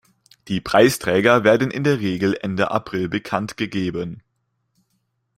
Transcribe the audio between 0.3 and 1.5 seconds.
Die Preisträger